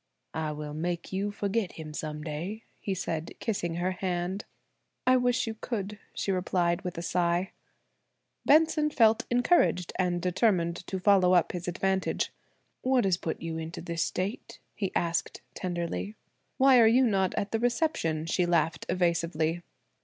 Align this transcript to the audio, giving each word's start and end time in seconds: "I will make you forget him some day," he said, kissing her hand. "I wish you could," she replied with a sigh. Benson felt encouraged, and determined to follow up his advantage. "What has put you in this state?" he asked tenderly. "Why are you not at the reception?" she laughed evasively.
"I 0.33 0.51
will 0.51 0.73
make 0.73 1.13
you 1.13 1.29
forget 1.31 1.73
him 1.73 1.93
some 1.93 2.23
day," 2.23 2.63
he 2.79 2.95
said, 2.95 3.35
kissing 3.39 3.75
her 3.75 3.91
hand. 3.91 4.45
"I 5.05 5.15
wish 5.15 5.45
you 5.45 5.53
could," 5.53 5.99
she 6.15 6.31
replied 6.31 6.81
with 6.81 6.97
a 6.97 7.03
sigh. 7.03 7.51
Benson 8.43 8.89
felt 8.89 9.27
encouraged, 9.29 9.93
and 9.97 10.19
determined 10.19 10.77
to 10.87 10.99
follow 10.99 11.35
up 11.35 11.51
his 11.51 11.67
advantage. 11.67 12.31
"What 12.81 13.05
has 13.05 13.17
put 13.17 13.43
you 13.43 13.59
in 13.59 13.69
this 13.75 14.03
state?" 14.03 14.57
he 14.73 14.91
asked 14.95 15.41
tenderly. 15.53 16.15
"Why 16.57 16.79
are 16.79 16.87
you 16.87 17.05
not 17.05 17.35
at 17.35 17.51
the 17.51 17.59
reception?" 17.59 18.25
she 18.25 18.47
laughed 18.47 18.87
evasively. 18.89 19.61